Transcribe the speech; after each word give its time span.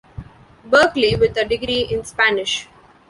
Berkeley 0.65 1.15
with 1.15 1.37
a 1.37 1.45
degree 1.45 1.81
in 1.81 2.03
Spanish. 2.03 2.67